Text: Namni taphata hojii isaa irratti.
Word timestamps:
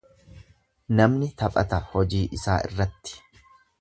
Namni 0.99 1.29
taphata 1.41 1.81
hojii 1.91 2.23
isaa 2.39 2.57
irratti. 2.71 3.23